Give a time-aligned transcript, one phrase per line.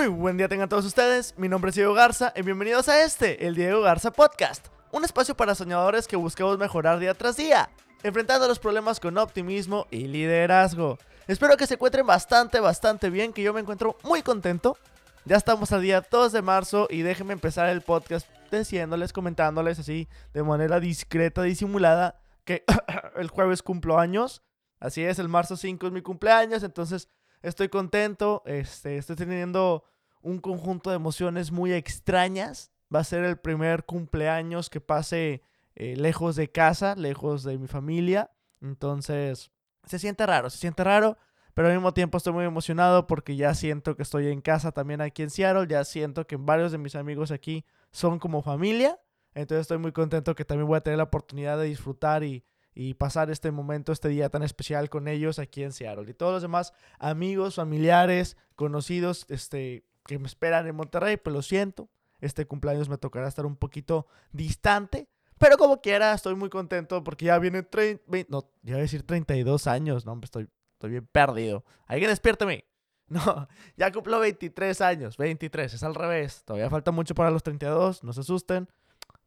[0.00, 3.46] Muy buen día tengan todos ustedes, mi nombre es Diego Garza y bienvenidos a este,
[3.46, 7.68] el Diego Garza Podcast, un espacio para soñadores que buscamos mejorar día tras día,
[8.02, 10.96] enfrentando los problemas con optimismo y liderazgo.
[11.26, 14.78] Espero que se encuentren bastante, bastante bien, que yo me encuentro muy contento.
[15.26, 20.08] Ya estamos al día 2 de marzo y déjenme empezar el podcast diciéndoles, comentándoles así
[20.32, 22.64] de manera discreta, disimulada, que
[23.16, 24.42] el jueves cumplo años.
[24.78, 27.10] Así es, el marzo 5 es mi cumpleaños, entonces
[27.42, 29.84] estoy contento, este, estoy teniendo
[30.22, 32.70] un conjunto de emociones muy extrañas.
[32.94, 35.42] Va a ser el primer cumpleaños que pase
[35.76, 38.30] eh, lejos de casa, lejos de mi familia.
[38.60, 39.50] Entonces,
[39.86, 41.16] se siente raro, se siente raro,
[41.54, 45.00] pero al mismo tiempo estoy muy emocionado porque ya siento que estoy en casa también
[45.00, 49.00] aquí en Seattle, ya siento que varios de mis amigos aquí son como familia.
[49.34, 52.94] Entonces estoy muy contento que también voy a tener la oportunidad de disfrutar y, y
[52.94, 56.10] pasar este momento, este día tan especial con ellos aquí en Seattle.
[56.10, 61.40] Y todos los demás amigos, familiares, conocidos, este, que me esperan en Monterrey, pues lo
[61.40, 61.88] siento.
[62.20, 65.08] Este cumpleaños me tocará estar un poquito distante.
[65.38, 69.04] Pero como quiera, estoy muy contento porque ya viene 30, no, ya voy a decir
[69.04, 71.64] 32 años, no, estoy, estoy bien perdido.
[71.86, 72.64] Alguien despiérteme.
[73.10, 76.44] No, ya cumplo 23 años, 23, es al revés.
[76.44, 78.68] Todavía falta mucho para los 32, no se asusten.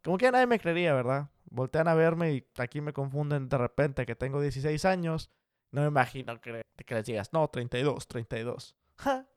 [0.01, 1.29] Como que nadie me creería, ¿verdad?
[1.49, 5.29] Voltean a verme y aquí me confunden de repente que tengo 16 años.
[5.71, 8.73] No me imagino que, que les digas, no, 32, 32.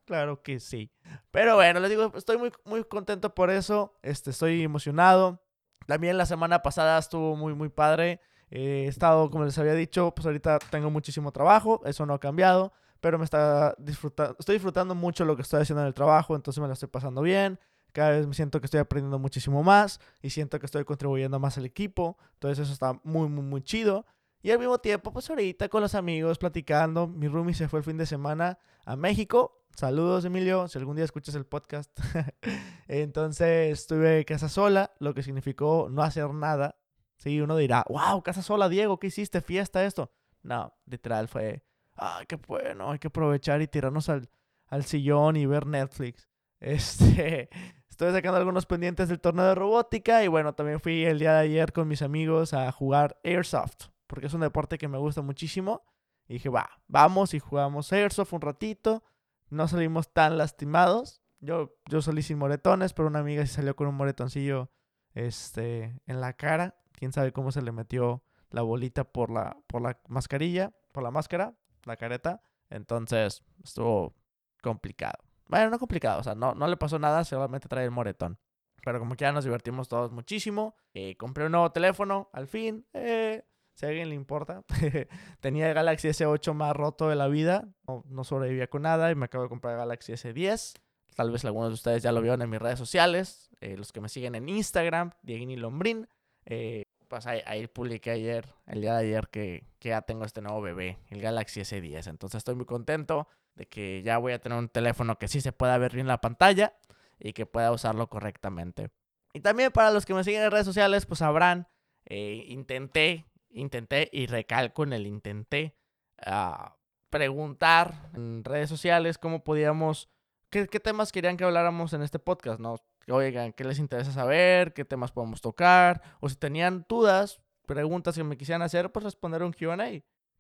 [0.05, 0.91] Claro que sí.
[1.31, 3.99] Pero bueno, les digo, estoy muy, muy contento por eso.
[4.03, 5.43] Este, estoy emocionado.
[5.87, 8.21] También la semana pasada estuvo muy, muy padre.
[8.51, 11.81] he estado, como les había dicho, pues ahorita tengo muchísimo trabajo.
[11.85, 12.73] Eso no ha cambiado.
[13.01, 16.35] Pero me está disfrutando, estoy disfrutando mucho lo que estoy haciendo en el trabajo.
[16.35, 17.59] Entonces me lo estoy pasando bien.
[17.93, 20.01] Cada vez me siento que estoy aprendiendo muchísimo más.
[20.23, 22.19] Y siento que estoy contribuyendo más al equipo.
[22.35, 24.07] Entonces eso está muy, muy, muy chido.
[24.43, 27.07] Y al mismo tiempo, pues ahorita con los amigos platicando.
[27.09, 29.65] Mi roomie se fue el fin de semana a México.
[29.77, 31.91] Saludos, Emilio, si algún día escuchas el podcast.
[32.89, 36.77] Entonces estuve casa sola, lo que significó no hacer nada.
[37.17, 39.41] Sí, uno dirá, wow, casa sola, Diego, ¿qué hiciste?
[39.41, 40.13] ¿Fiesta esto?
[40.43, 41.65] No, literal fue,
[41.97, 44.29] ay, qué bueno, hay que aprovechar y tirarnos al,
[44.69, 46.29] al sillón y ver Netflix.
[46.59, 47.51] Este,
[47.91, 51.41] estoy sacando algunos pendientes del torneo de robótica y bueno, también fui el día de
[51.41, 55.83] ayer con mis amigos a jugar Airsoft, porque es un deporte que me gusta muchísimo.
[56.29, 59.05] Y dije, va, vamos y jugamos Airsoft un ratito
[59.51, 61.23] no salimos tan lastimados.
[61.41, 64.71] Yo, yo salí sin moretones, pero una amiga sí salió con un moretoncillo
[65.15, 66.79] este, en la cara.
[66.93, 71.11] Quién sabe cómo se le metió la bolita por la, por la mascarilla, por la
[71.11, 72.43] máscara, la careta.
[72.71, 74.15] Entonces estuvo
[74.63, 75.23] complicado.
[75.49, 78.39] Bueno, no complicado, o sea, no, no le pasó nada, solamente trae el moretón.
[78.85, 80.75] Pero como que ya nos divertimos todos muchísimo.
[80.95, 82.87] Eh, compré un nuevo teléfono, al fin.
[82.93, 83.45] Eh,
[83.77, 84.65] si a alguien le importa.
[85.41, 87.69] Tenía el Galaxy S8 más roto de la vida,
[88.09, 90.75] no, sobrevivía con nada y me acabo de comprar el Galaxy S10.
[91.15, 94.01] Tal vez algunos de ustedes ya lo vieron en mis redes sociales, eh, los que
[94.01, 96.09] me siguen en Instagram, Dieguini Lombrín.
[96.47, 100.61] Eh, pues ahí, publiqué ayer, el día de ayer, que, que ya tengo este nuevo
[100.61, 102.09] bebé, el Galaxy S10.
[102.09, 105.53] Entonces estoy muy contento de que ya voy a tener un teléfono que sí se
[105.53, 106.75] pueda ver bien la pantalla
[107.19, 108.91] y que pueda usarlo correctamente.
[109.33, 111.69] Y también para los que me siguen en redes sociales, pues sabrán,
[112.07, 113.27] eh, intenté
[113.57, 115.77] intenté, y recalco en el intenté,
[116.25, 116.77] ah,
[117.11, 120.09] preguntar en redes sociales cómo podíamos,
[120.51, 122.77] qué, temas querían que habláramos en este podcast, ¿no?
[123.09, 124.75] Oigan, ¿qué les interesa saber?
[124.75, 126.03] ¿Qué temas podemos tocar?
[126.21, 129.77] O si tenían dudas, preguntas que me quisieran hacer, pues responder un QA.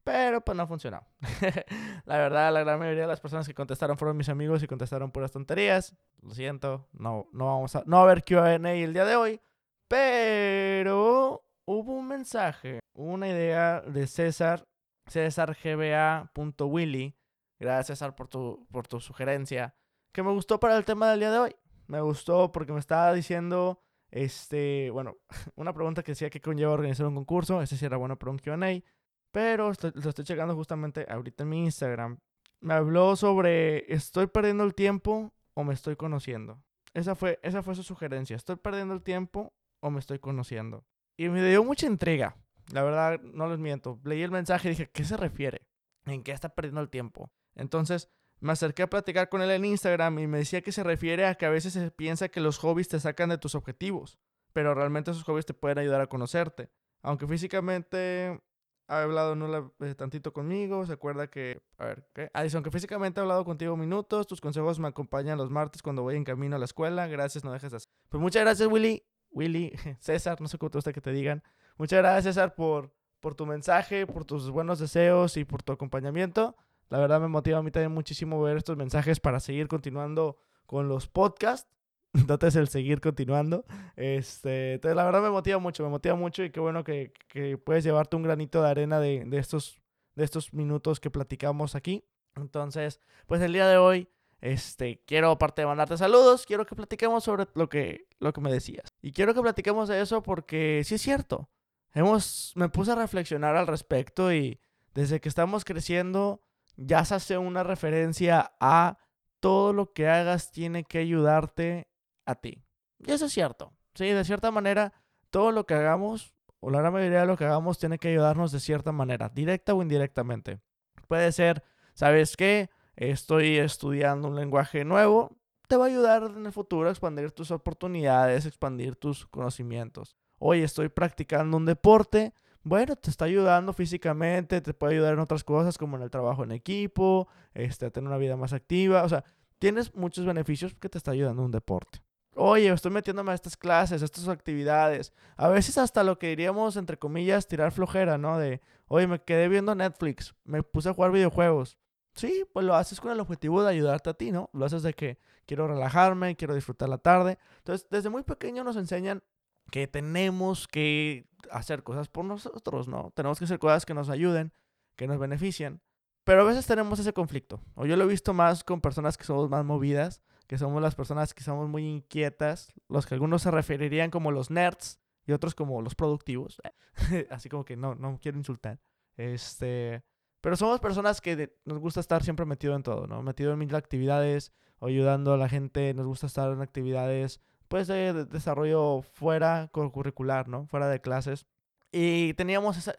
[0.02, 1.04] Pero pues no funcionó.
[2.04, 5.10] la verdad, la gran mayoría de las personas que contestaron fueron mis amigos y contestaron
[5.10, 5.96] puras tonterías.
[6.22, 9.40] Lo siento, no, no vamos a, no va a haber QA el día de hoy.
[9.88, 14.66] Pero hubo un mensaje, una idea de César,
[15.08, 17.14] cesargba.willy.
[17.58, 19.74] Gracias César por tu, por tu sugerencia,
[20.12, 21.56] que me gustó para el tema del día de hoy.
[21.86, 25.16] Me gustó porque me estaba diciendo, este, bueno,
[25.56, 28.38] una pregunta que decía que conlleva organizar un concurso, ese sí era bueno para un
[28.38, 28.82] Q&A,
[29.30, 32.18] pero lo estoy checando justamente ahorita en mi Instagram.
[32.60, 36.62] Me habló sobre, ¿estoy perdiendo el tiempo o me estoy conociendo?
[36.94, 40.84] Esa fue, esa fue su sugerencia, ¿estoy perdiendo el tiempo o me estoy conociendo?
[41.16, 42.36] Y me dio mucha entrega.
[42.72, 44.00] La verdad, no les miento.
[44.04, 45.62] Leí el mensaje y dije, ¿qué se refiere?
[46.04, 47.30] ¿En qué está perdiendo el tiempo?
[47.54, 48.10] Entonces
[48.40, 51.36] me acerqué a platicar con él en Instagram y me decía que se refiere a
[51.36, 54.18] que a veces se piensa que los hobbies te sacan de tus objetivos,
[54.52, 56.70] pero realmente esos hobbies te pueden ayudar a conocerte.
[57.02, 58.40] Aunque físicamente
[58.88, 62.30] ha hablado no eh, tantito conmigo, se acuerda que, a ver, ¿qué?
[62.34, 66.02] Ah, dice, aunque físicamente ha hablado contigo minutos, tus consejos me acompañan los martes cuando
[66.02, 67.90] voy en camino a la escuela, gracias, no dejes de hacer.
[68.08, 69.02] Pues muchas gracias, Willy.
[69.36, 71.42] Willy, César, no sé cómo te gusta que te digan.
[71.76, 72.90] Muchas gracias, César, por,
[73.20, 76.56] por tu mensaje, por tus buenos deseos y por tu acompañamiento.
[76.88, 80.88] La verdad me motiva a mí también muchísimo ver estos mensajes para seguir continuando con
[80.88, 81.70] los podcasts.
[82.14, 83.66] Entonces el seguir continuando.
[83.94, 87.58] Este, entonces la verdad me motiva mucho, me motiva mucho y qué bueno que, que
[87.58, 89.82] puedes llevarte un granito de arena de, de, estos,
[90.14, 92.08] de estos minutos que platicamos aquí.
[92.36, 94.08] Entonces, pues el día de hoy,
[94.40, 98.52] este, quiero aparte de mandarte saludos, quiero que platiquemos sobre lo que, lo que me
[98.52, 98.92] decías.
[99.00, 101.48] Y quiero que platiquemos de eso porque sí es cierto.
[101.94, 104.60] Hemos, me puse a reflexionar al respecto y
[104.94, 106.42] desde que estamos creciendo
[106.76, 108.98] ya se hace una referencia a
[109.40, 111.88] todo lo que hagas tiene que ayudarte
[112.24, 112.64] a ti.
[112.98, 113.72] Y eso es cierto.
[113.94, 114.92] Sí, de cierta manera,
[115.30, 118.52] todo lo que hagamos, o la gran mayoría de lo que hagamos, tiene que ayudarnos
[118.52, 120.60] de cierta manera, directa o indirectamente.
[121.08, 121.62] Puede ser,
[121.94, 122.68] ¿sabes qué?
[122.96, 125.36] Estoy estudiando un lenguaje nuevo,
[125.68, 130.16] te va a ayudar en el futuro a expandir tus oportunidades, expandir tus conocimientos.
[130.38, 132.32] Oye, estoy practicando un deporte,
[132.62, 136.42] bueno, te está ayudando físicamente, te puede ayudar en otras cosas como en el trabajo
[136.42, 139.24] en equipo, este, a tener una vida más activa, o sea,
[139.58, 142.00] tienes muchos beneficios que te está ayudando un deporte.
[142.34, 145.12] Oye, estoy metiéndome a estas clases, a estas actividades.
[145.36, 148.38] A veces hasta lo que diríamos, entre comillas, tirar flojera, ¿no?
[148.38, 151.78] De, oye, me quedé viendo Netflix, me puse a jugar videojuegos.
[152.16, 154.48] Sí, pues lo haces con el objetivo de ayudarte a ti, ¿no?
[154.54, 157.38] Lo haces de que quiero relajarme, quiero disfrutar la tarde.
[157.58, 159.22] Entonces, desde muy pequeño nos enseñan
[159.70, 163.12] que tenemos que hacer cosas por nosotros, ¿no?
[163.14, 164.52] Tenemos que hacer cosas que nos ayuden,
[164.96, 165.82] que nos beneficien.
[166.24, 167.60] Pero a veces tenemos ese conflicto.
[167.74, 170.94] O yo lo he visto más con personas que somos más movidas, que somos las
[170.94, 175.54] personas que somos muy inquietas, los que algunos se referirían como los nerds y otros
[175.54, 176.60] como los productivos.
[177.30, 178.80] Así como que no, no quiero insultar.
[179.16, 180.02] Este,
[180.40, 183.22] pero somos personas que nos gusta estar siempre metido en todo, ¿no?
[183.22, 188.24] Metido en mil actividades, ayudando a la gente, nos gusta estar en actividades pues de,
[188.26, 190.66] desarrollo fuera curricular, ¿no?
[190.66, 191.46] Fuera de clases.
[191.92, 192.94] Y teníamos esa,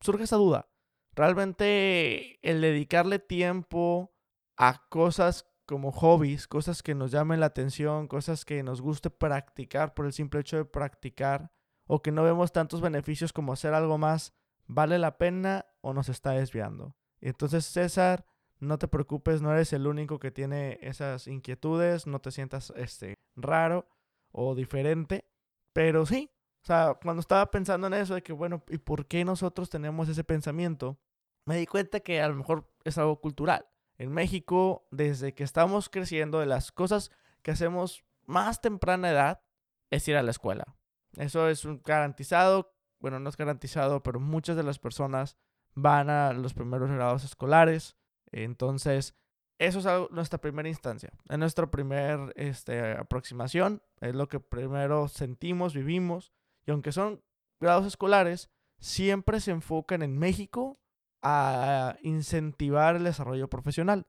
[0.00, 0.68] surge esa duda.
[1.14, 4.12] Realmente el dedicarle tiempo
[4.56, 9.94] a cosas como hobbies, cosas que nos llamen la atención, cosas que nos guste practicar
[9.94, 11.50] por el simple hecho de practicar,
[11.86, 14.34] o que no vemos tantos beneficios como hacer algo más,
[14.66, 16.96] ¿vale la pena o nos está desviando?
[17.20, 18.26] Entonces, César,
[18.58, 23.14] no te preocupes, no eres el único que tiene esas inquietudes, no te sientas este,
[23.36, 23.88] raro
[24.32, 25.28] o diferente,
[25.72, 26.28] pero sí,
[26.62, 30.08] o sea, cuando estaba pensando en eso de que, bueno, ¿y por qué nosotros tenemos
[30.08, 30.98] ese pensamiento?
[31.44, 33.68] Me di cuenta que a lo mejor es algo cultural.
[33.98, 37.12] En México, desde que estamos creciendo, de las cosas
[37.42, 39.42] que hacemos más temprana edad
[39.90, 40.76] es ir a la escuela.
[41.16, 45.36] Eso es un garantizado, bueno, no es garantizado, pero muchas de las personas
[45.76, 47.96] van a los primeros grados escolares.
[48.32, 49.14] Entonces,
[49.58, 55.74] eso es nuestra primera instancia, es nuestra primera este, aproximación, es lo que primero sentimos,
[55.74, 56.32] vivimos,
[56.66, 57.22] y aunque son
[57.60, 60.78] grados escolares, siempre se enfocan en México
[61.22, 64.06] a incentivar el desarrollo profesional.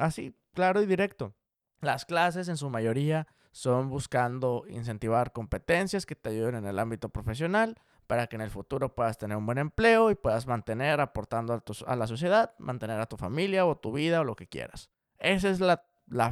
[0.00, 1.34] Así, claro y directo.
[1.80, 7.08] Las clases en su mayoría son buscando incentivar competencias que te ayuden en el ámbito
[7.08, 7.76] profesional
[8.08, 11.96] para que en el futuro puedas tener un buen empleo y puedas mantener aportando a,
[11.96, 14.90] la sociedad, mantener a tu familia o tu vida o lo que quieras.
[15.18, 15.84] Esa es la,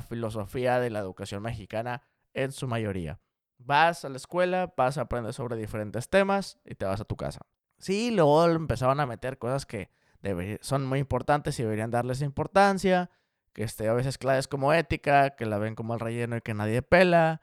[0.09, 2.03] filosofía de la educación mexicana
[2.33, 3.21] en su mayoría.
[3.59, 7.17] Vas a la escuela, vas a aprender sobre diferentes temas y te vas a tu
[7.17, 7.43] casa.
[7.79, 9.91] Sí, luego empezaban a meter cosas que
[10.63, 13.11] son muy importantes y deberían darles importancia,
[13.53, 16.55] que este, a veces clases como ética, que la ven como el relleno y que
[16.55, 17.43] nadie pela,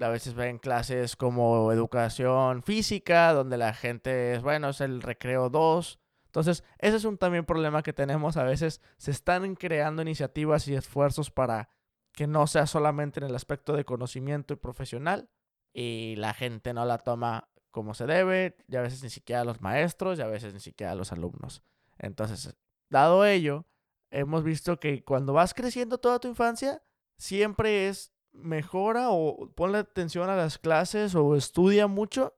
[0.00, 5.50] a veces ven clases como educación física, donde la gente es, bueno, es el recreo
[5.50, 6.00] 2.
[6.26, 8.36] Entonces, ese es un también problema que tenemos.
[8.36, 11.68] A veces se están creando iniciativas y esfuerzos para
[12.12, 15.30] que no sea solamente en el aspecto de conocimiento y profesional
[15.72, 19.60] y la gente no la toma como se debe, y a veces ni siquiera los
[19.60, 21.64] maestros y a veces ni siquiera los alumnos.
[21.98, 22.54] Entonces,
[22.88, 23.66] dado ello,
[24.10, 26.84] hemos visto que cuando vas creciendo toda tu infancia,
[27.18, 32.34] siempre es mejora o ponle atención a las clases o estudia mucho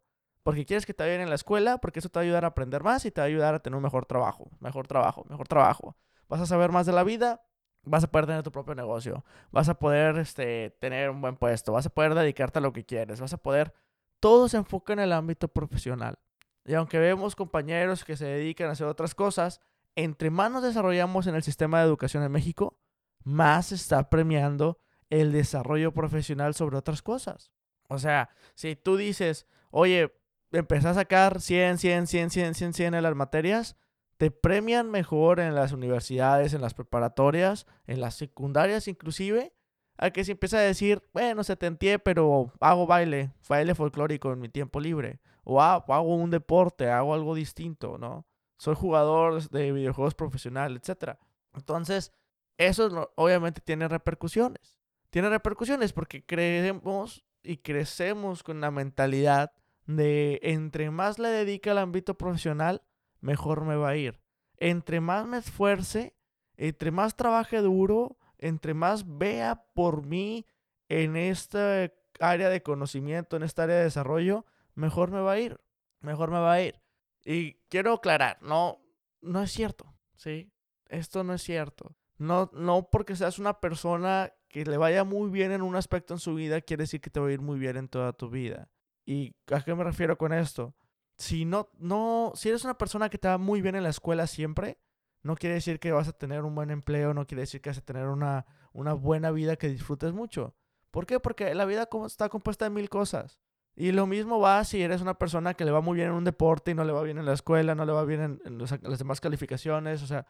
[0.47, 2.49] porque quieres que te vaya en la escuela, porque eso te va a ayudar a
[2.49, 5.49] aprender más y te va a ayudar a tener un mejor trabajo, mejor trabajo, mejor
[5.49, 5.97] trabajo.
[6.29, 7.43] Vas a saber más de la vida,
[7.83, 11.73] vas a poder tener tu propio negocio, vas a poder este, tener un buen puesto,
[11.73, 13.75] vas a poder dedicarte a lo que quieres, vas a poder...
[14.21, 16.17] Todo se enfoca en el ámbito profesional.
[16.65, 19.61] Y aunque vemos compañeros que se dedican a hacer otras cosas,
[19.97, 22.79] entre más nos desarrollamos en el sistema de educación en México,
[23.25, 24.79] más se está premiando
[25.11, 27.53] el desarrollo profesional sobre otras cosas.
[27.89, 30.13] O sea, si tú dices, oye,
[30.53, 33.77] empecé a sacar 100, 100, 100, 100, 100, 100 en las materias,
[34.17, 39.53] te premian mejor en las universidades, en las preparatorias, en las secundarias inclusive,
[39.99, 44.33] a que si empieza a decir, bueno, se te entiende, pero hago baile, baile folclórico
[44.33, 48.27] en mi tiempo libre, o hago un deporte, hago algo distinto, ¿no?
[48.59, 51.19] Soy jugador de videojuegos profesional, etc.
[51.55, 52.13] Entonces,
[52.59, 54.77] eso obviamente tiene repercusiones
[55.17, 59.51] tiene repercusiones porque creemos y crecemos con la mentalidad
[59.87, 62.83] de entre más le dedique al ámbito profesional,
[63.23, 64.21] mejor me va a ir.
[64.59, 66.15] Entre más me esfuerce,
[66.59, 70.45] entre más trabaje duro, entre más vea por mí
[70.91, 74.45] en esta área de conocimiento, en esta área de desarrollo,
[74.75, 75.59] mejor me va a ir.
[76.01, 76.83] Mejor me va a ir.
[77.25, 78.83] Y quiero aclarar, no,
[79.23, 80.53] no es cierto, ¿sí?
[80.91, 81.97] Esto no es cierto.
[82.19, 86.21] No, no porque seas una persona que le vaya muy bien en un aspecto en
[86.21, 88.69] su vida, quiere decir que te va a ir muy bien en toda tu vida.
[89.05, 90.75] ¿Y a qué me refiero con esto?
[91.17, 94.27] Si no, no, si eres una persona que te va muy bien en la escuela
[94.27, 94.79] siempre,
[95.23, 97.79] no quiere decir que vas a tener un buen empleo, no quiere decir que vas
[97.79, 100.55] a tener una, una buena vida que disfrutes mucho.
[100.91, 101.21] ¿Por qué?
[101.21, 103.39] Porque la vida está compuesta de mil cosas.
[103.75, 106.25] Y lo mismo va si eres una persona que le va muy bien en un
[106.25, 108.99] deporte y no le va bien en la escuela, no le va bien en, las
[108.99, 110.03] demás calificaciones.
[110.03, 110.27] O sea,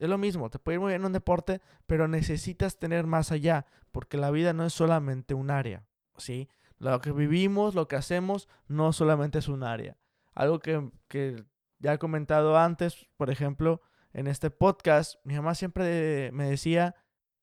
[0.00, 3.66] es lo mismo, te puede ir muy en un deporte, pero necesitas tener más allá,
[3.92, 5.84] porque la vida no es solamente un área,
[6.16, 6.48] ¿sí?
[6.78, 9.98] Lo que vivimos, lo que hacemos, no solamente es un área.
[10.34, 11.44] Algo que, que
[11.78, 13.82] ya he comentado antes, por ejemplo,
[14.14, 16.94] en este podcast, mi mamá siempre me decía,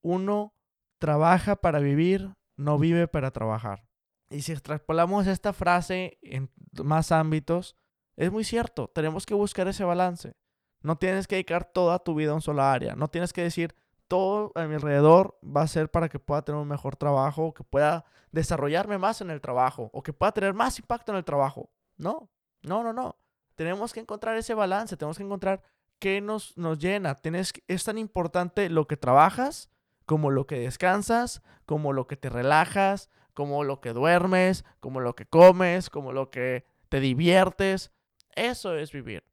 [0.02, 0.56] uno
[0.98, 3.86] trabaja para vivir, no vive para trabajar.
[4.32, 6.50] Y si extrapolamos esta frase en
[6.84, 7.76] más ámbitos,
[8.16, 10.36] es muy cierto, tenemos que buscar ese balance.
[10.82, 12.96] No tienes que dedicar toda tu vida a un sola área.
[12.96, 13.76] No tienes que decir
[14.08, 17.64] todo a mi alrededor va a ser para que pueda tener un mejor trabajo, que
[17.64, 21.70] pueda desarrollarme más en el trabajo o que pueda tener más impacto en el trabajo.
[21.98, 22.30] No,
[22.64, 23.18] no, no, no.
[23.56, 25.62] Tenemos que encontrar ese balance, tenemos que encontrar
[26.00, 27.16] qué nos, nos llena.
[27.16, 29.70] Tienes, es tan importante lo que trabajas
[30.08, 35.16] como lo que descansas, como lo que te relajas, como lo que duermes, como lo
[35.16, 37.92] que comes, como lo que te diviertes.
[38.34, 39.26] Eso es vivir.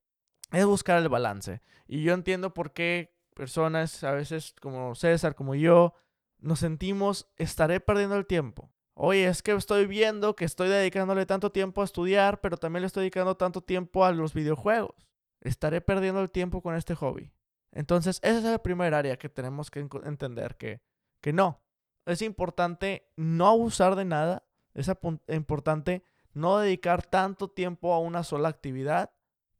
[0.54, 1.60] Es buscar el balance.
[1.86, 5.94] Y yo entiendo por qué personas, a veces como César, como yo,
[6.38, 8.70] nos sentimos, estaré perdiendo el tiempo.
[8.94, 12.86] Oye, es que estoy viendo que estoy dedicándole tanto tiempo a estudiar, pero también le
[12.86, 14.94] estoy dedicando tanto tiempo a los videojuegos.
[15.40, 17.32] Estaré perdiendo el tiempo con este hobby.
[17.72, 20.80] Entonces, esa es la primera área que tenemos que entender, que,
[21.20, 21.60] que no.
[22.06, 24.46] Es importante no abusar de nada.
[24.74, 24.90] Es
[25.28, 29.12] importante no dedicar tanto tiempo a una sola actividad,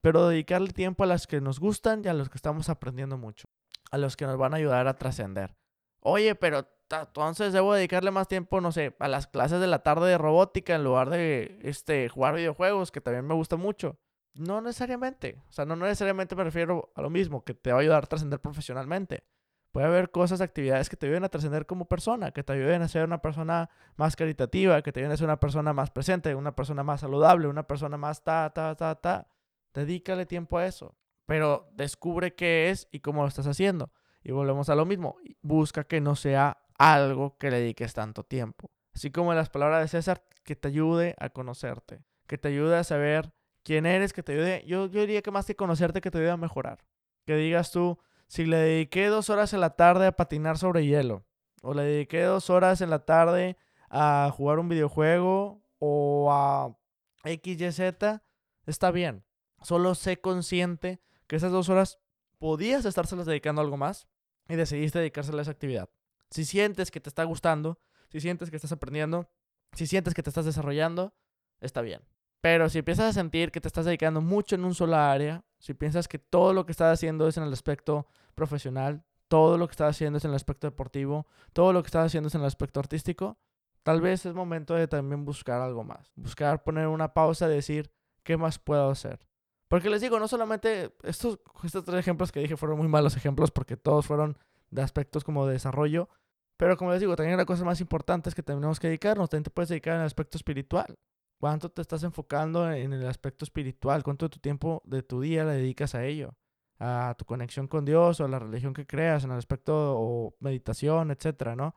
[0.05, 3.47] pero dedicarle tiempo a las que nos gustan y a los que estamos aprendiendo mucho,
[3.91, 5.57] a los que nos van a ayudar a trascender.
[6.01, 10.11] Oye, pero entonces debo dedicarle más tiempo, no sé, a las clases de la tarde
[10.11, 13.99] de robótica en lugar de este, jugar videojuegos, que también me gusta mucho.
[14.35, 15.43] No necesariamente.
[15.49, 18.07] O sea, no necesariamente me refiero a lo mismo, que te va a ayudar a
[18.07, 19.25] trascender profesionalmente.
[19.73, 22.89] Puede haber cosas, actividades que te ayuden a trascender como persona, que te ayuden a
[22.89, 26.55] ser una persona más caritativa, que te ayuden a ser una persona más presente, una
[26.55, 29.29] persona más saludable, una persona más ta, ta, ta, ta.
[29.75, 30.97] Dedícale tiempo a eso.
[31.27, 33.93] Pero descubre qué es y cómo lo estás haciendo.
[34.23, 35.17] Y volvemos a lo mismo.
[35.43, 38.71] Busca que no sea algo que le dediques tanto tiempo.
[38.95, 42.77] Así como en las palabras de César, que te ayude a conocerte, que te ayude
[42.77, 43.33] a saber
[43.65, 46.31] quién eres, que te ayude, yo, yo diría que más que conocerte, que te ayude
[46.31, 46.85] a mejorar.
[47.27, 51.25] Que digas tú, si le dediqué dos horas en la tarde a patinar sobre hielo,
[51.63, 53.57] o le dediqué dos horas en la tarde
[53.89, 56.77] a jugar un videojuego, o a
[57.25, 58.21] XYZ,
[58.67, 59.25] está bien.
[59.65, 61.99] Solo sé consciente que esas dos horas
[62.39, 64.07] podías estárselas dedicando a algo más
[64.47, 65.89] y decidiste dedicárselas a esa actividad.
[66.31, 67.79] Si sientes que te está gustando,
[68.11, 69.31] si sientes que estás aprendiendo,
[69.73, 71.15] si sientes que te estás desarrollando,
[71.61, 72.03] está bien.
[72.43, 75.73] Pero si empiezas a sentir que te estás dedicando mucho en un solo área, si
[75.73, 79.73] piensas que todo lo que estás haciendo es en el aspecto profesional, todo lo que
[79.73, 82.47] estás haciendo es en el aspecto deportivo, todo lo que estás haciendo es en el
[82.49, 83.39] aspecto artístico,
[83.83, 86.13] tal vez es momento de también buscar algo más.
[86.17, 87.91] Buscar poner una pausa y decir,
[88.25, 89.21] ¿qué más puedo hacer?
[89.69, 93.51] Porque les digo, no solamente estos, estos tres ejemplos que dije fueron muy malos ejemplos
[93.51, 94.37] porque todos fueron
[94.71, 96.09] de aspectos como de desarrollo.
[96.57, 99.29] Pero como les digo, también la cosa más importante es que tenemos que dedicarnos.
[99.31, 100.99] También te puedes dedicar en el aspecto espiritual.
[101.39, 104.03] ¿Cuánto te estás enfocando en el aspecto espiritual?
[104.03, 106.35] ¿Cuánto de tu tiempo de tu día le dedicas a ello?
[106.79, 110.37] A tu conexión con Dios o a la religión que creas en el aspecto o
[110.41, 111.75] meditación, etcétera, ¿no?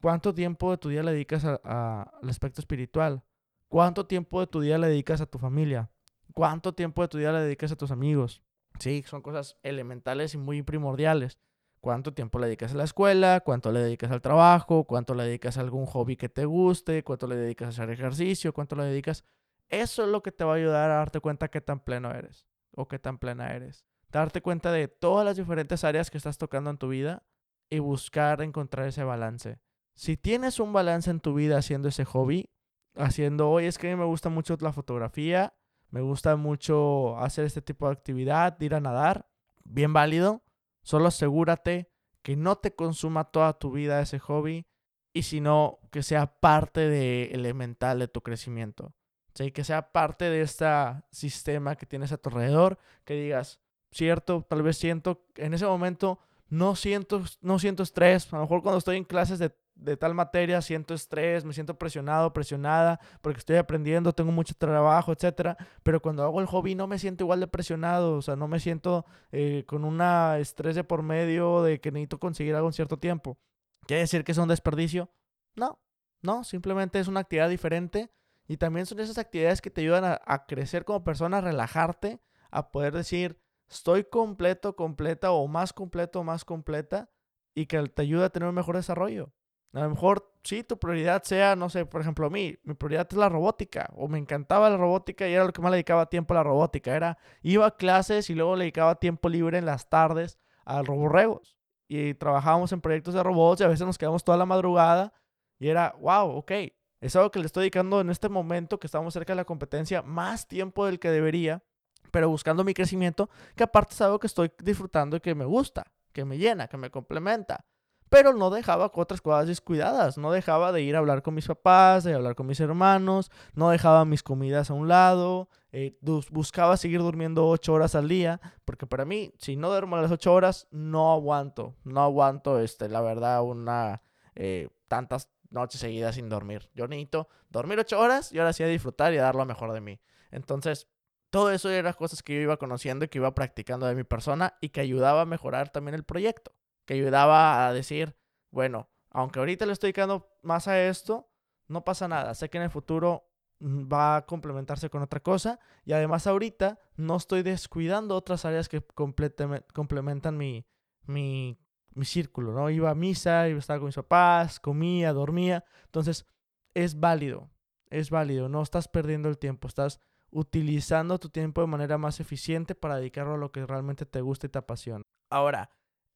[0.00, 3.22] ¿Cuánto tiempo de tu día le dedicas al aspecto espiritual?
[3.68, 5.90] ¿Cuánto tiempo de tu día le dedicas a tu familia?
[6.34, 8.42] ¿Cuánto tiempo de tu día le dedicas a tus amigos?
[8.78, 11.38] Sí, son cosas elementales y muy primordiales.
[11.80, 13.40] ¿Cuánto tiempo le dedicas a la escuela?
[13.40, 14.84] ¿Cuánto le dedicas al trabajo?
[14.84, 17.02] ¿Cuánto le dedicas a algún hobby que te guste?
[17.02, 18.52] ¿Cuánto le dedicas a hacer ejercicio?
[18.52, 19.24] ¿Cuánto le dedicas?
[19.68, 22.46] Eso es lo que te va a ayudar a darte cuenta qué tan pleno eres
[22.74, 23.84] o qué tan plena eres.
[24.10, 27.22] Darte cuenta de todas las diferentes áreas que estás tocando en tu vida
[27.70, 29.60] y buscar encontrar ese balance.
[29.94, 32.50] Si tienes un balance en tu vida haciendo ese hobby,
[32.94, 35.54] haciendo, hoy es que a mí me gusta mucho la fotografía,
[35.90, 39.26] me gusta mucho hacer este tipo de actividad, ir a nadar,
[39.64, 40.42] bien válido
[40.82, 41.90] Solo asegúrate
[42.22, 44.66] que no te consuma toda tu vida ese hobby
[45.12, 48.94] y sino que sea parte de elemental de tu crecimiento.
[49.34, 49.52] ¿sí?
[49.52, 50.66] Que sea parte de este
[51.10, 56.18] sistema que tienes a tu alrededor, que digas, cierto, tal vez siento, en ese momento
[56.48, 60.14] no siento, no siento estrés, a lo mejor cuando estoy en clases de, de tal
[60.14, 66.00] materia siento estrés, me siento presionado, presionada, porque estoy aprendiendo, tengo mucho trabajo, etcétera, pero
[66.00, 69.06] cuando hago el hobby no me siento igual de presionado, o sea, no me siento
[69.32, 70.00] eh, con un
[70.38, 73.38] estrés de por medio de que necesito conseguir algo en cierto tiempo.
[73.86, 75.10] ¿Quiere decir que es un desperdicio?
[75.56, 75.80] No,
[76.22, 78.10] no, simplemente es una actividad diferente
[78.46, 82.20] y también son esas actividades que te ayudan a, crecer como persona, a relajarte,
[82.50, 87.10] a poder decir, estoy completo, completa o más completo más completa
[87.54, 89.32] y que te ayuda a tener un mejor desarrollo.
[89.72, 93.06] A lo mejor, sí, tu prioridad sea, no sé, por ejemplo, a mí, mi prioridad
[93.08, 96.06] es la robótica, o me encantaba la robótica y era lo que más le dedicaba
[96.06, 96.94] tiempo a la robótica.
[96.96, 101.56] Era, iba a clases y luego le dedicaba tiempo libre en las tardes a roborregos.
[101.88, 105.12] Y trabajábamos en proyectos de robots y a veces nos quedamos toda la madrugada
[105.58, 106.52] y era, wow, ok,
[107.00, 110.02] es algo que le estoy dedicando en este momento que estamos cerca de la competencia
[110.02, 111.62] más tiempo del que debería,
[112.10, 115.84] pero buscando mi crecimiento, que aparte es algo que estoy disfrutando y que me gusta,
[116.12, 117.66] que me llena, que me complementa
[118.10, 122.02] pero no dejaba otras cosas descuidadas, no dejaba de ir a hablar con mis papás,
[122.02, 127.00] de hablar con mis hermanos, no dejaba mis comidas a un lado, eh, buscaba seguir
[127.00, 131.12] durmiendo ocho horas al día, porque para mí, si no duermo las ocho horas, no
[131.12, 134.02] aguanto, no aguanto, este, la verdad, una,
[134.34, 136.68] eh, tantas noches seguidas sin dormir.
[136.74, 139.72] Yo necesito dormir ocho horas y ahora sí a disfrutar y a dar lo mejor
[139.72, 140.00] de mí.
[140.32, 140.88] Entonces,
[141.30, 144.56] todo eso eran cosas que yo iba conociendo y que iba practicando de mi persona
[144.60, 146.52] y que ayudaba a mejorar también el proyecto
[146.90, 148.16] que ayudaba a decir,
[148.50, 151.30] bueno, aunque ahorita le estoy quedando más a esto,
[151.68, 152.34] no pasa nada.
[152.34, 153.30] Sé que en el futuro
[153.60, 158.68] mm, va a complementarse con otra cosa y además ahorita no estoy descuidando otras áreas
[158.68, 160.66] que complementan mi,
[161.04, 161.60] mi,
[161.94, 162.68] mi círculo, ¿no?
[162.70, 165.64] Iba a misa, iba a estar con mis papás, comía, dormía.
[165.84, 166.26] Entonces,
[166.74, 167.52] es válido,
[167.88, 170.00] es válido, no estás perdiendo el tiempo, estás
[170.32, 174.48] utilizando tu tiempo de manera más eficiente para dedicarlo a lo que realmente te gusta
[174.48, 175.04] y te apasiona.
[175.30, 175.70] Ahora,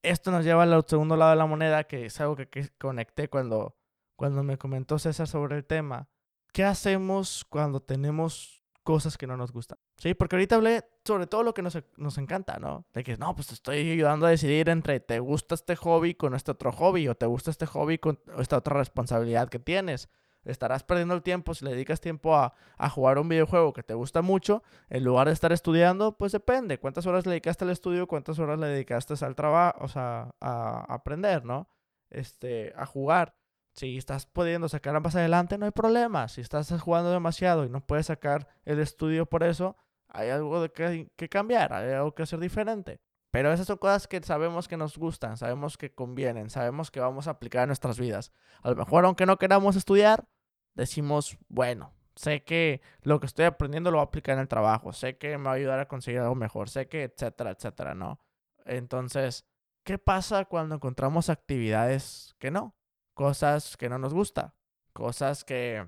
[0.09, 3.77] esto nos lleva al segundo lado de la moneda, que es algo que, conecté cuando,
[4.15, 6.09] cuando me comentó César sobre el tema.
[6.53, 9.77] ¿Qué hacemos cuando tenemos cosas que no nos gustan?
[9.97, 12.85] Sí, porque ahorita hablé sobre todo lo que nos, nos encanta, ¿no?
[12.93, 16.35] De que, no, pues te estoy ayudando a decidir entre te gusta este hobby con
[16.35, 20.09] este otro hobby o te gusta este hobby con esta otra responsabilidad que tienes
[20.45, 22.53] estarás perdiendo el tiempo si le dedicas tiempo a,
[22.89, 26.79] jugar un videojuego que te gusta mucho, en lugar de estar estudiando, pues depende.
[26.79, 28.07] ¿Cuántas horas le dedicaste al estudio?
[28.07, 29.77] ¿Cuántas horas le dedicaste al trabajo?
[29.83, 31.67] O sea, a, aprender, ¿no?
[32.09, 33.35] Este, a jugar.
[33.73, 36.29] Si estás pudiendo sacar más adelante, no hay problema.
[36.29, 39.75] Si estás jugando demasiado y no puedes sacar el estudio por eso,
[40.07, 43.01] hay algo de que, que cambiar, hay algo que hacer diferente.
[43.35, 47.27] Pero esas son cosas que sabemos que nos gustan, sabemos que convienen, sabemos que vamos
[47.27, 48.31] a aplicar en nuestras vidas.
[48.61, 50.25] A lo mejor aunque no queramos estudiar,
[50.75, 54.93] decimos, bueno, sé que lo que estoy aprendiendo lo voy a aplicar en el trabajo,
[54.93, 58.19] sé que me va a ayudar a conseguir algo mejor, sé que, etcétera, etcétera, ¿no?
[58.65, 59.45] Entonces,
[59.83, 62.75] ¿qué pasa cuando encontramos actividades que no?
[63.13, 64.55] Cosas que no nos gusta,
[64.93, 65.87] cosas que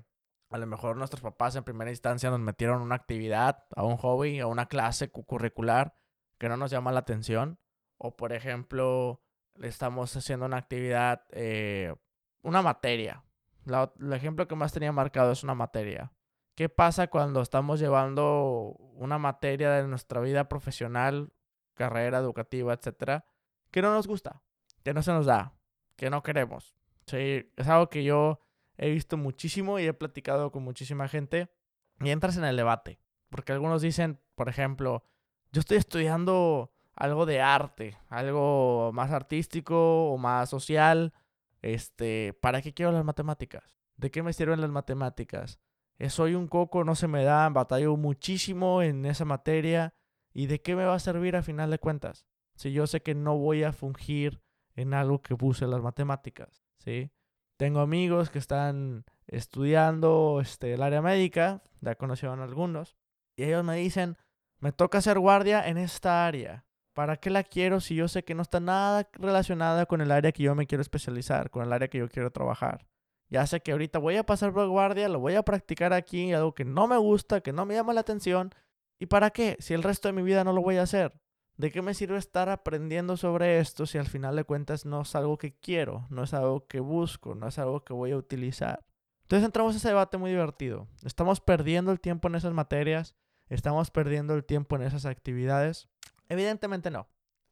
[0.50, 4.40] a lo mejor nuestros papás en primera instancia nos metieron una actividad, a un hobby,
[4.40, 5.94] a una clase curricular
[6.38, 7.58] que no nos llama la atención.
[7.98, 9.20] O por ejemplo,
[9.60, 11.94] estamos haciendo una actividad, eh,
[12.42, 13.24] una materia,
[13.68, 16.12] el ejemplo que más tenía marcado es una materia.
[16.54, 21.32] ¿Qué pasa cuando estamos llevando una materia de nuestra vida profesional,
[21.74, 23.24] carrera educativa, etcétera,
[23.70, 24.42] que no nos gusta,
[24.82, 25.54] que no se nos da,
[25.96, 26.74] que no queremos?
[27.06, 28.40] Sí, es algo que yo
[28.76, 31.48] he visto muchísimo y he platicado con muchísima gente
[32.00, 33.00] y entras en el debate.
[33.28, 35.04] Porque algunos dicen, por ejemplo,
[35.52, 41.12] yo estoy estudiando algo de arte, algo más artístico o más social,
[41.62, 43.78] este, ¿para qué quiero las matemáticas?
[43.96, 45.58] ¿De qué me sirven las matemáticas?
[45.98, 49.94] Eh, soy un coco, no se me da, batallo muchísimo en esa materia.
[50.32, 52.26] ¿Y de qué me va a servir a final de cuentas?
[52.54, 54.40] Si yo sé que no voy a fungir
[54.74, 57.10] en algo que puse las matemáticas, ¿sí?
[57.56, 62.96] Tengo amigos que están estudiando este, el área médica, ya conocieron algunos,
[63.36, 64.16] y ellos me dicen,
[64.60, 66.64] me toca ser guardia en esta área.
[66.98, 70.32] ¿Para qué la quiero si yo sé que no está nada relacionada con el área
[70.32, 72.88] que yo me quiero especializar, con el área que yo quiero trabajar?
[73.28, 76.56] Ya sé que ahorita voy a pasar por guardia, lo voy a practicar aquí, algo
[76.56, 78.52] que no me gusta, que no me llama la atención.
[78.98, 79.56] ¿Y para qué?
[79.60, 81.12] Si el resto de mi vida no lo voy a hacer.
[81.56, 85.14] ¿De qué me sirve estar aprendiendo sobre esto si al final de cuentas no es
[85.14, 88.84] algo que quiero, no es algo que busco, no es algo que voy a utilizar?
[89.22, 90.88] Entonces entramos a ese debate muy divertido.
[91.04, 93.14] ¿Estamos perdiendo el tiempo en esas materias?
[93.48, 95.88] ¿Estamos perdiendo el tiempo en esas actividades?
[96.28, 97.08] Evidentemente no.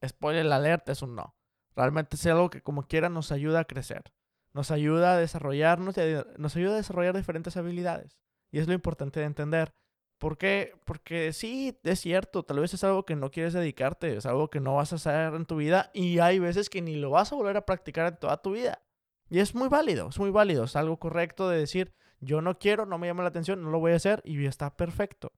[0.07, 1.35] Spoiler alert es un no.
[1.75, 4.12] Realmente es algo que como quiera nos ayuda a crecer.
[4.57, 5.97] nos ayuda a desarrollarnos,
[6.39, 8.17] nos ayuda a desarrollar diferentes habilidades.
[8.51, 9.75] Y es lo importante de entender.
[10.19, 10.73] ¿Por qué?
[10.87, 14.61] Porque sí, es cierto, tal vez es algo que no quieres dedicarte, es algo que
[14.61, 17.37] no vas a hacer en tu vida y hay veces que ni lo vas a
[17.37, 18.81] volver a practicar en toda tu vida.
[19.29, 22.87] Y es muy válido, es muy válido, es algo correcto de decir, yo no quiero,
[22.87, 25.33] no me llama la atención, no lo voy a hacer y está perfecto.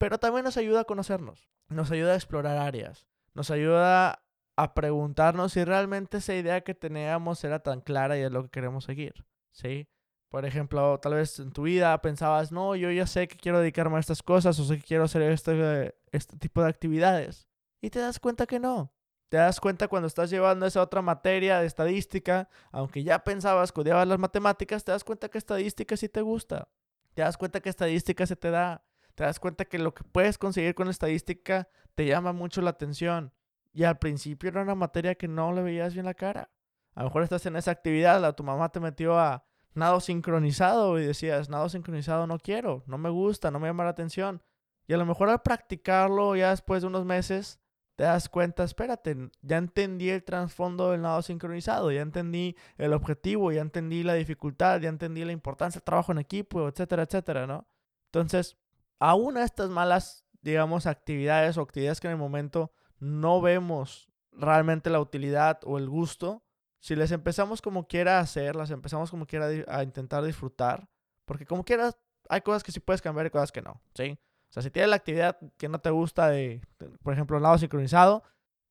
[0.00, 4.24] Pero también nos ayuda a conocernos, nos ayuda a explorar áreas, nos ayuda
[4.56, 8.48] a preguntarnos si realmente esa idea que teníamos era tan clara y es lo que
[8.48, 9.90] queremos seguir, ¿sí?
[10.30, 13.98] Por ejemplo, tal vez en tu vida pensabas, no, yo ya sé que quiero dedicarme
[13.98, 17.46] a estas cosas o sé que quiero hacer este, este tipo de actividades.
[17.82, 18.94] Y te das cuenta que no.
[19.28, 23.82] Te das cuenta cuando estás llevando esa otra materia de estadística, aunque ya pensabas que
[23.82, 26.68] odiabas las matemáticas, te das cuenta que estadística sí te gusta.
[27.12, 28.82] Te das cuenta que estadística se te da.
[29.20, 33.34] Te das cuenta que lo que puedes conseguir con estadística te llama mucho la atención.
[33.70, 36.50] Y al principio era una materia que no le veías bien la cara.
[36.94, 40.98] A lo mejor estás en esa actividad, la, tu mamá te metió a nado sincronizado
[40.98, 44.42] y decías, nado sincronizado no quiero, no me gusta, no me llama la atención.
[44.86, 47.60] Y a lo mejor al practicarlo ya después de unos meses,
[47.96, 53.52] te das cuenta, espérate, ya entendí el trasfondo del nado sincronizado, ya entendí el objetivo,
[53.52, 57.68] ya entendí la dificultad, ya entendí la importancia del trabajo en equipo, etcétera, etcétera, ¿no?
[58.06, 58.56] Entonces,
[59.00, 64.90] aún a estas malas, digamos, actividades o actividades que en el momento no vemos realmente
[64.90, 66.44] la utilidad o el gusto,
[66.78, 70.88] si les empezamos como quiera a hacer, las empezamos como quiera a intentar disfrutar,
[71.24, 74.18] porque como quieras, hay cosas que sí puedes cambiar y cosas que no, ¿sí?
[74.48, 76.60] O sea, si tienes la actividad que no te gusta de,
[77.02, 78.22] por ejemplo, el lado sincronizado,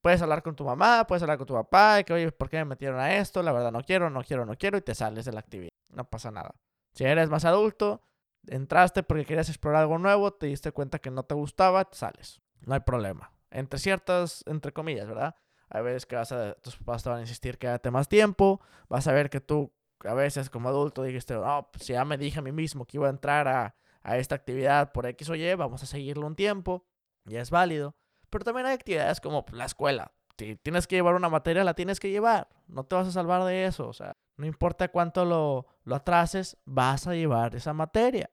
[0.01, 2.57] puedes hablar con tu mamá, puedes hablar con tu papá, y que, oye, ¿por qué
[2.57, 3.43] me metieron a esto?
[3.43, 5.69] La verdad no quiero, no quiero, no quiero, y te sales de la actividad.
[5.89, 6.55] No pasa nada.
[6.93, 8.01] Si eres más adulto,
[8.49, 12.41] entraste porque querías explorar algo nuevo, te diste cuenta que no te gustaba, sales.
[12.61, 13.31] No hay problema.
[13.51, 15.35] Entre ciertas, entre comillas, ¿verdad?
[15.69, 19.07] Hay veces que vas a, tus papás te van a insistir quédate más tiempo, vas
[19.07, 19.71] a ver que tú
[20.03, 23.07] a veces como adulto dijiste, no, pues ya me dije a mí mismo que iba
[23.07, 26.85] a entrar a, a esta actividad por X o Y, vamos a seguirlo un tiempo,
[27.25, 27.95] ya es válido.
[28.29, 30.11] Pero también hay actividades como la escuela.
[30.37, 32.47] Si tienes que llevar una materia, la tienes que llevar.
[32.67, 33.87] No te vas a salvar de eso.
[33.87, 38.29] O sea, no importa cuánto lo, lo atrases, vas a llevar esa materia.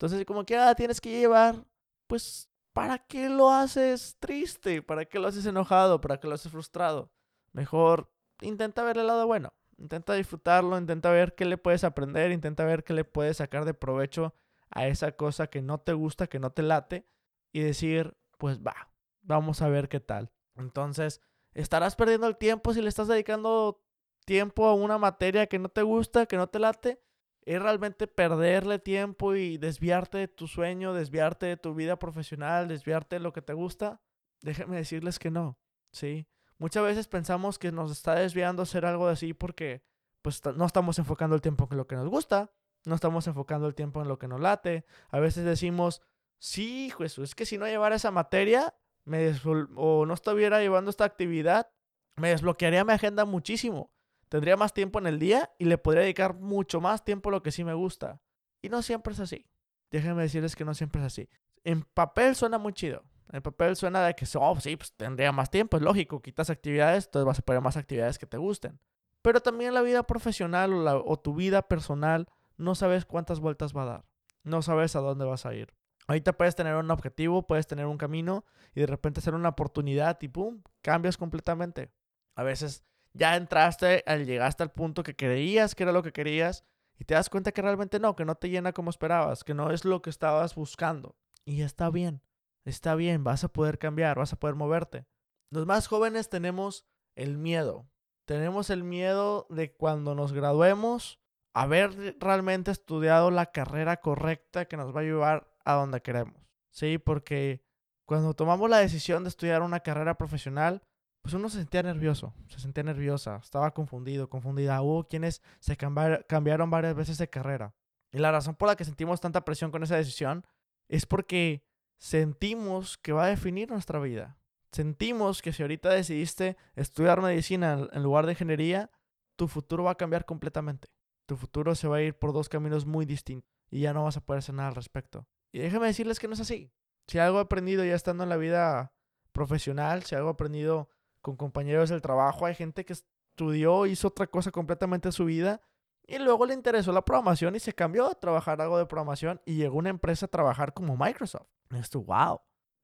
[0.00, 1.62] Entonces, como que la tienes que llevar,
[2.06, 4.80] pues ¿para qué lo haces triste?
[4.80, 6.00] ¿Para qué lo haces enojado?
[6.00, 7.12] ¿Para qué lo haces frustrado?
[7.52, 8.10] Mejor
[8.40, 9.52] intenta ver el lado bueno.
[9.76, 13.74] Intenta disfrutarlo, intenta ver qué le puedes aprender, intenta ver qué le puedes sacar de
[13.74, 14.34] provecho
[14.70, 17.06] a esa cosa que no te gusta, que no te late,
[17.52, 20.32] y decir, pues va, vamos a ver qué tal.
[20.56, 21.20] Entonces,
[21.52, 23.84] estarás perdiendo el tiempo si le estás dedicando
[24.24, 27.02] tiempo a una materia que no te gusta, que no te late
[27.44, 33.16] es realmente perderle tiempo y desviarte de tu sueño, desviarte de tu vida profesional, desviarte
[33.16, 34.00] de lo que te gusta,
[34.42, 35.58] déjenme decirles que no,
[35.92, 36.26] ¿sí?
[36.58, 39.82] Muchas veces pensamos que nos está desviando hacer algo así porque
[40.22, 42.52] pues no estamos enfocando el tiempo en lo que nos gusta,
[42.84, 44.84] no estamos enfocando el tiempo en lo que nos late.
[45.10, 46.02] A veces decimos,
[46.38, 48.74] sí, Jesús, es que si no llevara esa materia
[49.04, 49.34] me
[49.76, 51.70] o no estuviera llevando esta actividad,
[52.16, 53.90] me desbloquearía mi agenda muchísimo
[54.30, 57.42] tendría más tiempo en el día y le podría dedicar mucho más tiempo a lo
[57.42, 58.22] que sí me gusta.
[58.62, 59.46] Y no siempre es así.
[59.90, 61.28] Déjenme decirles que no siempre es así.
[61.64, 63.02] En papel suena muy chido.
[63.32, 66.22] En papel suena de que, oh, sí, pues tendría más tiempo, es lógico.
[66.22, 68.80] Quitas actividades, entonces vas a poner más actividades que te gusten.
[69.20, 73.82] Pero también la vida profesional o, o tu vida personal, no sabes cuántas vueltas va
[73.82, 74.04] a dar.
[74.44, 75.74] No sabes a dónde vas a ir.
[76.06, 80.18] Ahorita puedes tener un objetivo, puedes tener un camino y de repente hacer una oportunidad
[80.22, 81.92] y pum, cambias completamente.
[82.36, 86.64] A veces ya entraste, llegaste al punto que creías que era lo que querías
[86.98, 89.70] y te das cuenta que realmente no, que no te llena como esperabas, que no
[89.70, 91.16] es lo que estabas buscando.
[91.44, 92.22] Y está bien,
[92.64, 95.06] está bien, vas a poder cambiar, vas a poder moverte.
[95.50, 97.88] Los más jóvenes tenemos el miedo.
[98.26, 101.20] Tenemos el miedo de cuando nos graduemos,
[101.52, 106.36] haber realmente estudiado la carrera correcta que nos va a llevar a donde queremos.
[106.70, 107.64] Sí, porque
[108.06, 110.82] cuando tomamos la decisión de estudiar una carrera profesional,
[111.22, 114.80] pues uno se sentía nervioso, se sentía nerviosa, estaba confundido, confundida.
[114.80, 117.74] Hubo quienes se cambiaron varias veces de carrera.
[118.12, 120.44] Y la razón por la que sentimos tanta presión con esa decisión
[120.88, 121.62] es porque
[121.98, 124.38] sentimos que va a definir nuestra vida.
[124.72, 128.90] Sentimos que si ahorita decidiste estudiar medicina en lugar de ingeniería,
[129.36, 130.88] tu futuro va a cambiar completamente.
[131.26, 134.16] Tu futuro se va a ir por dos caminos muy distintos y ya no vas
[134.16, 135.26] a poder hacer nada al respecto.
[135.52, 136.72] Y déjeme decirles que no es así.
[137.06, 138.92] Si algo he aprendido ya estando en la vida
[139.32, 140.88] profesional, si algo he aprendido
[141.20, 145.60] con compañeros del trabajo, hay gente que estudió, hizo otra cosa completamente en su vida
[146.06, 149.54] y luego le interesó la programación y se cambió a trabajar algo de programación y
[149.54, 151.46] llegó una empresa a trabajar como Microsoft.
[151.70, 152.40] Esto, wow.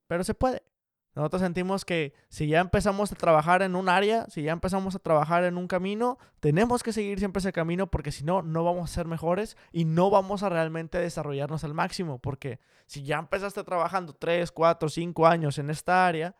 [0.07, 0.63] Pero se puede.
[1.13, 4.99] Nosotros sentimos que si ya empezamos a trabajar en un área, si ya empezamos a
[4.99, 8.91] trabajar en un camino, tenemos que seguir siempre ese camino porque si no, no vamos
[8.91, 12.19] a ser mejores y no vamos a realmente desarrollarnos al máximo.
[12.19, 16.35] Porque si ya empezaste trabajando 3, 4, 5 años en esta área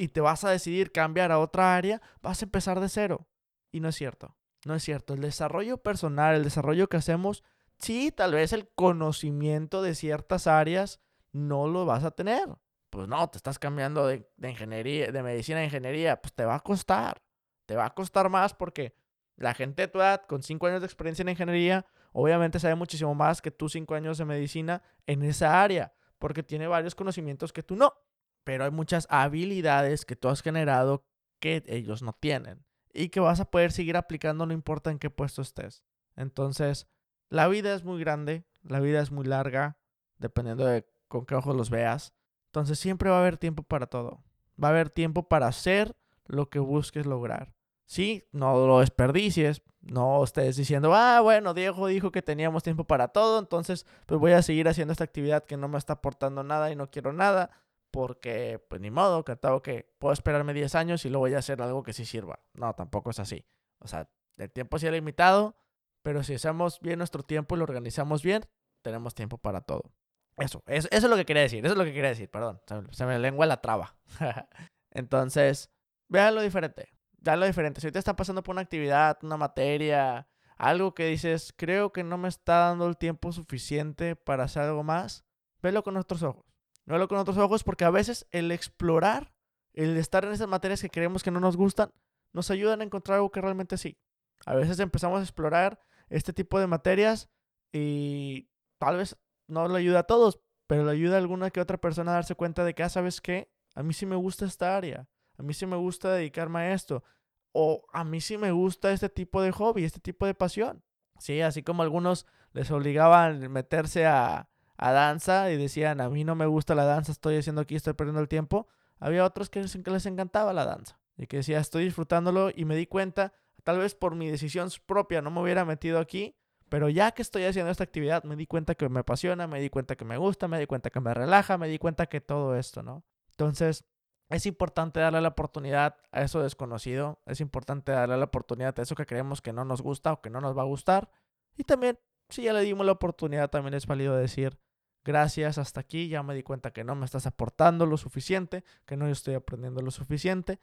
[0.00, 3.28] y te vas a decidir cambiar a otra área, vas a empezar de cero.
[3.70, 4.36] Y no es cierto.
[4.64, 5.14] No es cierto.
[5.14, 7.44] El desarrollo personal, el desarrollo que hacemos,
[7.78, 11.00] sí, tal vez el conocimiento de ciertas áreas
[11.32, 12.48] no lo vas a tener
[12.90, 16.60] pues no, te estás cambiando de, ingeniería, de medicina a ingeniería, pues te va a
[16.60, 17.22] costar.
[17.66, 18.94] Te va a costar más porque
[19.36, 23.14] la gente de tu edad, con cinco años de experiencia en ingeniería, obviamente sabe muchísimo
[23.14, 27.62] más que tú cinco años de medicina en esa área, porque tiene varios conocimientos que
[27.62, 27.94] tú no.
[28.44, 31.04] Pero hay muchas habilidades que tú has generado
[31.40, 35.10] que ellos no tienen y que vas a poder seguir aplicando no importa en qué
[35.10, 35.82] puesto estés.
[36.16, 36.88] Entonces,
[37.28, 39.78] la vida es muy grande, la vida es muy larga,
[40.18, 42.14] dependiendo de con qué ojos los veas.
[42.46, 44.22] Entonces siempre va a haber tiempo para todo.
[44.62, 47.54] Va a haber tiempo para hacer lo que busques lograr.
[47.86, 49.62] Sí, no lo desperdicies.
[49.80, 54.32] No estés diciendo, ah, bueno, Diego dijo que teníamos tiempo para todo, entonces pues voy
[54.32, 57.50] a seguir haciendo esta actividad que no me está aportando nada y no quiero nada,
[57.90, 61.60] porque pues ni modo, que que puedo esperarme 10 años y luego voy a hacer
[61.62, 62.40] algo que sí sirva.
[62.54, 63.44] No, tampoco es así.
[63.78, 65.56] O sea, el tiempo sí es limitado,
[66.02, 68.44] pero si hacemos bien nuestro tiempo y lo organizamos bien,
[68.82, 69.92] tenemos tiempo para todo.
[70.36, 73.04] Eso, eso, es lo que quería decir, eso es lo que quería decir, perdón, se,
[73.04, 73.96] me lengua la traba.
[74.90, 75.70] Entonces,
[76.08, 77.80] vean lo diferente, vean lo diferente.
[77.80, 82.16] Si usted está pasando por una actividad, una materia, algo que dices, creo que no
[82.16, 85.24] me está dando el tiempo suficiente para hacer algo más,
[85.62, 86.49] velo con otros ojos.
[86.90, 89.32] Velo con otros ojos porque a veces el explorar,
[89.72, 91.92] el estar en esas materias que creemos que no nos gustan,
[92.32, 93.98] nos ayudan a encontrar algo que realmente sí.
[94.46, 97.30] A veces empezamos a explorar este tipo de materias
[97.72, 98.48] y
[98.78, 102.12] tal vez no le ayuda a todos, pero le ayuda a alguna que otra persona
[102.12, 103.50] a darse cuenta de que, ah, ¿sabes qué?
[103.74, 107.04] A mí sí me gusta esta área, a mí sí me gusta dedicarme a esto,
[107.52, 110.82] o a mí sí me gusta este tipo de hobby, este tipo de pasión.
[111.18, 114.49] Sí, así como algunos les obligaban a meterse a,
[114.82, 117.92] a danza y decían, a mí no me gusta la danza, estoy haciendo aquí, estoy
[117.92, 118.66] perdiendo el tiempo.
[118.98, 122.74] Había otros que que les encantaba la danza y que decía, estoy disfrutándolo y me
[122.74, 126.34] di cuenta, tal vez por mi decisión propia no me hubiera metido aquí,
[126.70, 129.68] pero ya que estoy haciendo esta actividad, me di cuenta que me apasiona, me di
[129.68, 132.56] cuenta que me gusta, me di cuenta que me relaja, me di cuenta que todo
[132.56, 133.04] esto, ¿no?
[133.32, 133.84] Entonces,
[134.30, 138.94] es importante darle la oportunidad a eso desconocido, es importante darle la oportunidad a eso
[138.94, 141.10] que creemos que no nos gusta o que no nos va a gustar.
[141.58, 141.98] Y también,
[142.30, 144.58] si ya le dimos la oportunidad, también es válido decir,
[145.04, 148.96] gracias, hasta aquí, ya me di cuenta que no me estás aportando lo suficiente, que
[148.96, 150.58] no estoy aprendiendo lo suficiente.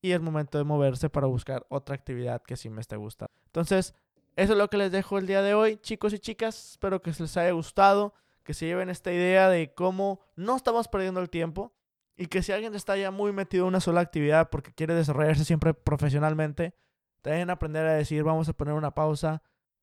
[0.00, 3.30] Y es momento de moverse para buscar otra actividad que sí me esté gustando.
[3.46, 3.94] Entonces,
[4.34, 6.72] eso es lo que les dejo el día de hoy, chicos y chicas.
[6.72, 11.20] Espero que les haya gustado, que se lleven esta idea de cómo no estamos perdiendo
[11.20, 11.72] el tiempo
[12.16, 15.44] y que si alguien está ya muy metido en una sola actividad porque quiere desarrollarse
[15.44, 16.74] siempre profesionalmente,
[17.22, 19.42] deben aprender a decir, vamos a poner una pausa.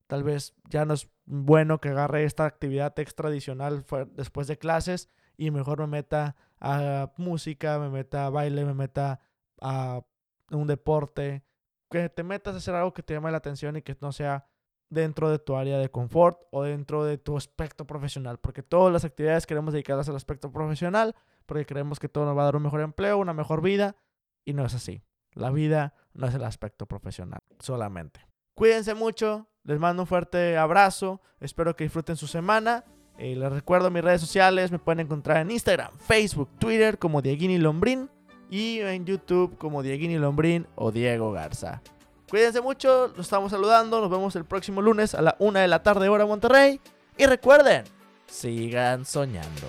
[0.09, 5.07] Tal vez ya no es bueno que agarre esta actividad extra adicional después de clases
[5.37, 9.19] y mejor me meta a música, me meta a baile, me meta
[9.61, 10.01] a
[10.49, 11.43] un deporte,
[11.91, 14.47] que te metas a hacer algo que te llame la atención y que no sea
[14.89, 19.05] dentro de tu área de confort o dentro de tu aspecto profesional, porque todas las
[19.05, 22.63] actividades queremos dedicarlas al aspecto profesional, porque creemos que todo nos va a dar un
[22.63, 23.95] mejor empleo, una mejor vida,
[24.43, 25.03] y no es así.
[25.33, 28.25] La vida no es el aspecto profesional solamente.
[28.55, 32.83] Cuídense mucho, les mando un fuerte abrazo, espero que disfruten su semana.
[33.19, 37.59] Eh, les recuerdo mis redes sociales, me pueden encontrar en Instagram, Facebook, Twitter como Dieguini
[37.59, 38.09] Lombrín
[38.49, 41.83] y en YouTube como Dieguini Lombrín o Diego Garza.
[42.27, 45.83] Cuídense mucho, los estamos saludando, nos vemos el próximo lunes a la una de la
[45.83, 46.81] tarde hora Monterrey
[47.15, 47.83] y recuerden,
[48.25, 49.67] sigan soñando.